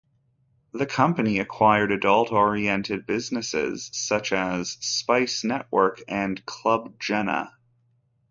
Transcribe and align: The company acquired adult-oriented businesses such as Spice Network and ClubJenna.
The 0.71 0.87
company 0.87 1.37
acquired 1.37 1.91
adult-oriented 1.91 3.05
businesses 3.05 3.87
such 3.93 4.33
as 4.33 4.71
Spice 4.79 5.43
Network 5.43 6.01
and 6.07 6.43
ClubJenna. 6.43 7.51